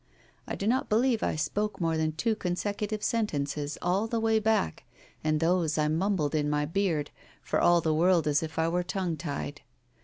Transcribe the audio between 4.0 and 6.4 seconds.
the way back, and those I mumbled